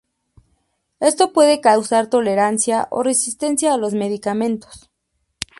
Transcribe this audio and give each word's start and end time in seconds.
Esto 0.99 1.31
puede 1.31 1.61
causar 1.61 2.07
tolerancia 2.09 2.87
o 2.89 3.03
resistencia 3.03 3.71
a 3.71 3.77
los 3.77 3.93
medicamentos. 3.93 4.89